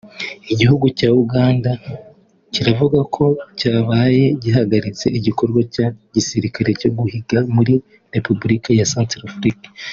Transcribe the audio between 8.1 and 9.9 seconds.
Repubulika ya Centrafrique